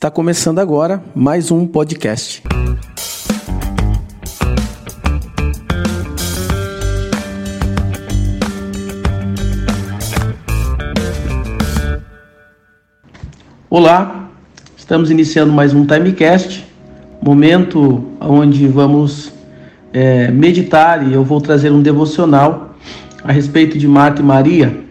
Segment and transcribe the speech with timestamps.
[0.00, 2.42] Está começando agora mais um podcast.
[13.68, 14.30] Olá,
[14.74, 16.66] estamos iniciando mais um Timecast,
[17.20, 19.30] momento onde vamos
[19.92, 22.74] é, meditar e eu vou trazer um devocional
[23.22, 24.82] a respeito de Marta e Maria,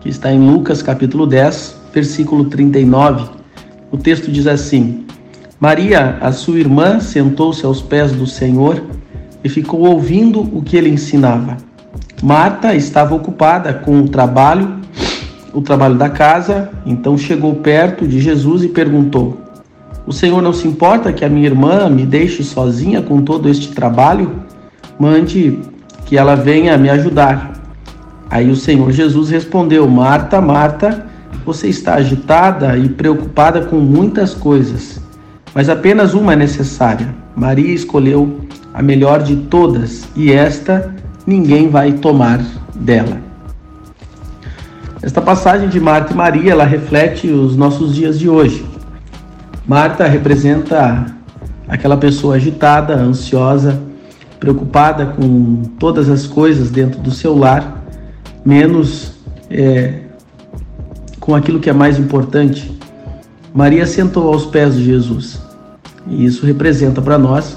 [0.00, 3.41] que está em Lucas capítulo 10, versículo 39.
[3.92, 5.04] O texto diz assim:
[5.60, 8.82] Maria, a sua irmã, sentou-se aos pés do Senhor
[9.44, 11.58] e ficou ouvindo o que ele ensinava.
[12.22, 14.80] Marta estava ocupada com o trabalho,
[15.52, 19.38] o trabalho da casa, então chegou perto de Jesus e perguntou:
[20.06, 23.68] O Senhor não se importa que a minha irmã me deixe sozinha com todo este
[23.68, 24.42] trabalho?
[24.98, 25.58] Mande
[26.06, 27.52] que ela venha me ajudar.
[28.30, 31.11] Aí o Senhor Jesus respondeu: Marta, Marta,
[31.44, 35.00] você está agitada e preocupada com muitas coisas,
[35.54, 37.14] mas apenas uma é necessária.
[37.34, 38.40] Maria escolheu
[38.72, 40.94] a melhor de todas e esta
[41.26, 42.40] ninguém vai tomar
[42.74, 43.18] dela.
[45.02, 48.64] Esta passagem de Marta e Maria, ela reflete os nossos dias de hoje.
[49.66, 51.06] Marta representa
[51.66, 53.80] aquela pessoa agitada, ansiosa,
[54.38, 57.82] preocupada com todas as coisas dentro do seu lar,
[58.44, 59.12] menos
[59.50, 60.02] é,
[61.22, 62.76] com aquilo que é mais importante.
[63.54, 65.40] Maria sentou aos pés de Jesus.
[66.08, 67.56] E isso representa para nós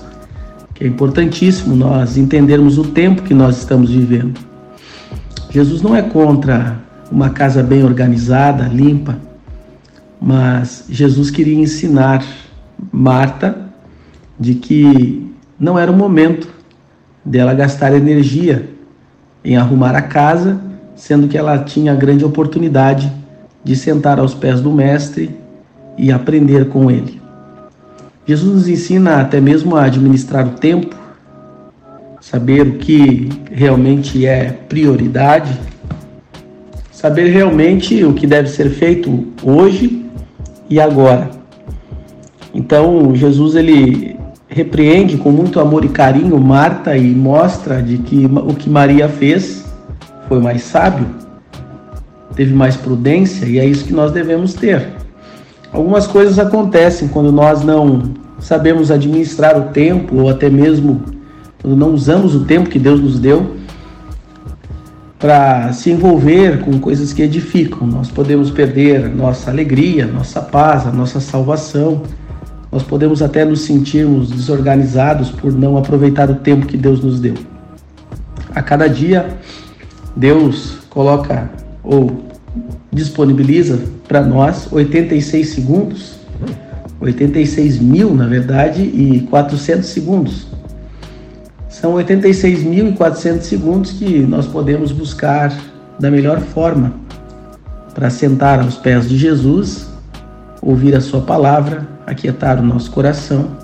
[0.76, 4.40] que é importantíssimo nós entendermos o tempo que nós estamos vivendo.
[5.50, 6.78] Jesus não é contra
[7.12, 9.18] uma casa bem organizada, limpa,
[10.22, 12.24] mas Jesus queria ensinar
[12.92, 13.58] Marta
[14.40, 16.48] de que não era o momento
[17.24, 18.70] dela gastar energia
[19.44, 20.62] em arrumar a casa,
[20.96, 23.25] sendo que ela tinha a grande oportunidade
[23.66, 25.36] de sentar aos pés do Mestre
[25.98, 27.20] e aprender com ele.
[28.28, 30.96] Jesus nos ensina até mesmo a administrar o tempo,
[32.22, 35.60] saber o que realmente é prioridade,
[36.92, 40.06] saber realmente o que deve ser feito hoje
[40.70, 41.32] e agora.
[42.54, 44.16] Então, Jesus ele
[44.48, 49.66] repreende com muito amor e carinho Marta e mostra de que o que Maria fez
[50.28, 51.25] foi mais sábio
[52.36, 54.88] teve mais prudência e é isso que nós devemos ter.
[55.72, 61.02] Algumas coisas acontecem quando nós não sabemos administrar o tempo ou até mesmo
[61.62, 63.56] quando não usamos o tempo que Deus nos deu
[65.20, 67.88] para se envolver com coisas que edificam.
[67.88, 72.04] Nós podemos perder nossa alegria, nossa paz, a nossa salvação.
[72.72, 77.34] Nós podemos até nos sentirmos desorganizados por não aproveitar o tempo que Deus nos deu.
[78.54, 79.28] A cada dia,
[80.16, 81.50] Deus coloca
[81.86, 82.26] ou
[82.92, 86.16] disponibiliza para nós 86 segundos,
[87.00, 90.48] 86 mil na verdade, e 400 segundos.
[91.70, 95.56] São 86.400 segundos que nós podemos buscar
[96.00, 96.94] da melhor forma
[97.94, 99.88] para sentar aos pés de Jesus,
[100.62, 103.58] ouvir a Sua palavra, aquietar o nosso coração,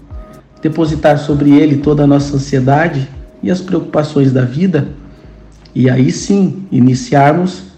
[0.62, 3.10] depositar sobre Ele toda a nossa ansiedade
[3.42, 4.90] e as preocupações da vida,
[5.74, 7.71] e aí sim iniciarmos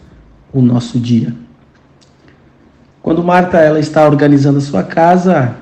[0.53, 1.34] o nosso dia.
[3.02, 5.56] Quando Marta ela está organizando a sua casa,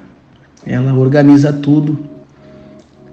[0.65, 1.97] ela organiza tudo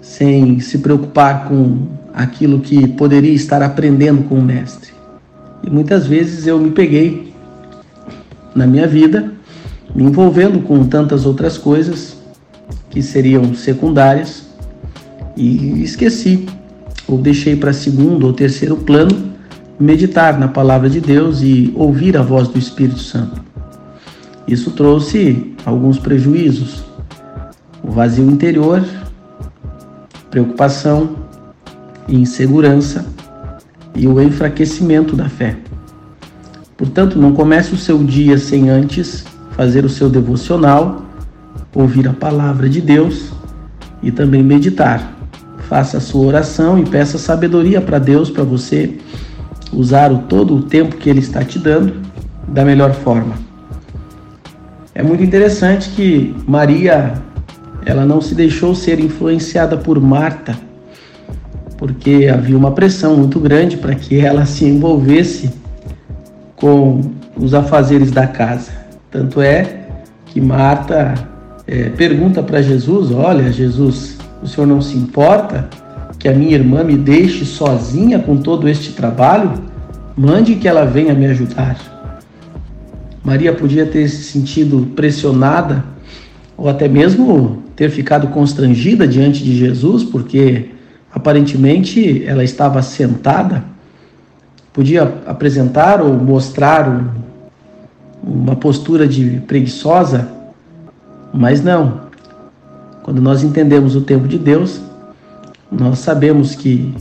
[0.03, 4.93] sem se preocupar com aquilo que poderia estar aprendendo com o mestre.
[5.62, 7.33] E muitas vezes eu me peguei
[8.55, 9.33] na minha vida
[9.94, 12.17] me envolvendo com tantas outras coisas
[12.91, 14.47] que seriam secundárias
[15.37, 16.47] e esqueci
[17.06, 19.28] ou deixei para segundo ou terceiro plano
[19.78, 23.41] meditar na palavra de Deus e ouvir a voz do Espírito Santo.
[24.47, 26.83] Isso trouxe alguns prejuízos:
[27.83, 28.84] o vazio interior,
[30.31, 31.17] preocupação,
[32.09, 33.06] insegurança
[33.94, 35.56] e o enfraquecimento da fé.
[36.77, 41.05] Portanto, não comece o seu dia sem antes fazer o seu devocional,
[41.75, 43.32] ouvir a palavra de Deus
[44.03, 45.12] e também meditar.
[45.69, 48.97] Faça a sua oração e peça sabedoria para Deus para você
[49.73, 51.94] usar o, todo o tempo que Ele está te dando
[52.47, 53.35] da melhor forma.
[54.94, 57.15] É muito interessante que Maria,
[57.85, 60.59] ela não se deixou ser influenciada por Marta,
[61.76, 65.50] porque havia uma pressão muito grande para que ela se envolvesse
[66.56, 67.00] com
[67.37, 68.73] os afazeres da casa.
[69.11, 69.87] Tanto é
[70.26, 71.15] que Marta
[71.67, 75.69] é, pergunta para Jesus: Olha, Jesus, o senhor não se importa
[76.19, 79.53] que a minha irmã me deixe sozinha com todo este trabalho?
[80.17, 81.79] Mande que ela venha me ajudar.
[83.23, 85.85] Maria podia ter se sentido pressionada
[86.56, 90.70] ou até mesmo ter ficado constrangida diante de Jesus, porque
[91.12, 93.62] aparentemente ela estava sentada,
[94.73, 97.06] podia apresentar ou mostrar um,
[98.23, 100.29] uma postura de preguiçosa,
[101.32, 102.09] mas não.
[103.05, 104.81] Quando nós entendemos o tempo de Deus,
[105.70, 106.94] nós sabemos que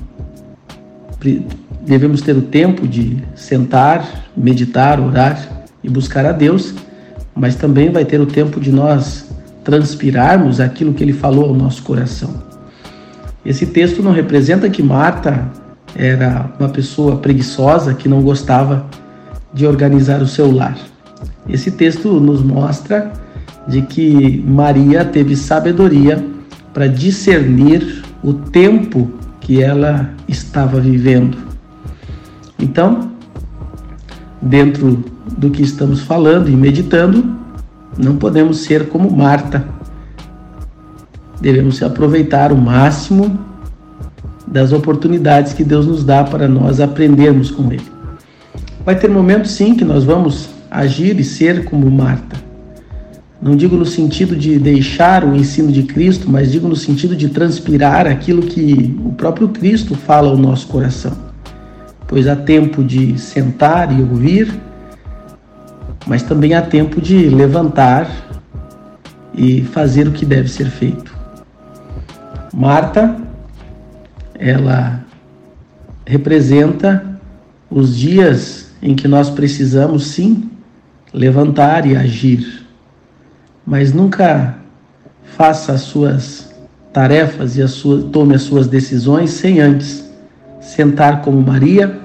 [1.86, 6.74] devemos ter o tempo de sentar, meditar, orar e buscar a Deus,
[7.36, 9.30] mas também vai ter o tempo de nós
[9.64, 12.44] transpirarmos aquilo que ele falou ao nosso coração.
[13.46, 15.50] Esse texto não representa que Marta
[15.96, 18.86] era uma pessoa preguiçosa que não gostava
[19.54, 20.78] de organizar o seu lar.
[21.48, 23.12] Esse texto nos mostra
[23.68, 26.24] de que Maria teve sabedoria
[26.74, 31.38] para discernir o tempo que ela estava vivendo.
[32.60, 33.12] Então,
[34.42, 35.04] dentro
[35.38, 37.36] do que estamos falando e meditando,
[37.98, 39.66] não podemos ser como Marta.
[41.40, 43.40] Devemos aproveitar o máximo
[44.46, 47.86] das oportunidades que Deus nos dá para nós aprendermos com Ele.
[48.86, 52.47] Vai ter momentos sim que nós vamos agir e ser como Marta.
[53.40, 57.30] Não digo no sentido de deixar o ensino de Cristo, mas digo no sentido de
[57.30, 61.16] transpirar aquilo que o próprio Cristo fala ao nosso coração.
[62.08, 64.52] Pois há tempo de sentar e ouvir,
[66.08, 68.10] mas também há tempo de levantar
[69.36, 71.16] e fazer o que deve ser feito.
[72.52, 73.18] Marta,
[74.34, 75.06] ela
[76.08, 77.20] representa
[77.70, 80.50] os dias em que nós precisamos sim
[81.14, 82.67] levantar e agir
[83.68, 84.56] mas nunca
[85.36, 86.56] faça as suas
[86.94, 87.66] tarefas e
[88.14, 90.10] tome as suas decisões sem antes
[90.62, 92.00] sentar como Maria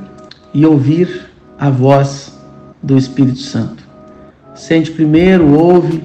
[0.53, 2.37] e ouvir a voz
[2.83, 3.85] do Espírito Santo.
[4.57, 6.03] Sente primeiro, ouve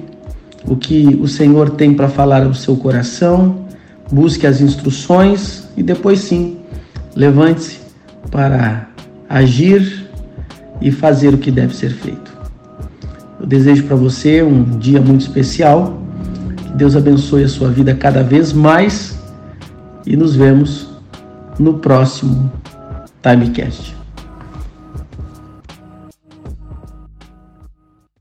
[0.64, 3.66] o que o Senhor tem para falar ao seu coração,
[4.12, 6.58] busque as instruções e depois sim,
[7.16, 7.80] levante-se
[8.30, 8.88] para
[9.28, 10.08] agir
[10.80, 12.37] e fazer o que deve ser feito.
[13.40, 16.00] Eu desejo para você um dia muito especial.
[16.56, 19.18] Que Deus abençoe a sua vida cada vez mais
[20.06, 20.88] e nos vemos
[21.58, 22.50] no próximo
[23.22, 23.97] Timecast.